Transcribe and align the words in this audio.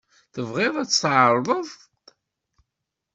Tebɣiḍ 0.33 0.75
ad 0.77 0.89
tɛerḍeḍ-t? 0.91 1.71